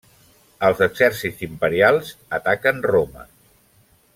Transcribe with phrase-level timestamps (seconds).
[0.69, 2.09] Els exèrcits imperials
[2.39, 3.29] ataquen Roma.